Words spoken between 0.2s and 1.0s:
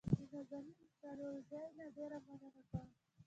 نازنین